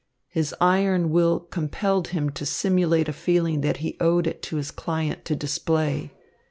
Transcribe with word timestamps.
His 0.29 0.55
iron 0.59 1.11
will 1.11 1.39
compelled 1.39 2.07
him 2.07 2.31
to 2.31 2.43
simulate 2.43 3.07
a 3.07 3.13
feeling 3.13 3.61
that 3.61 3.77
he 3.85 3.97
owed 3.99 4.25
it 4.25 4.41
to 4.49 4.55
his 4.55 4.71
client 4.71 5.25
to 5.25 5.35
display. 5.35 6.09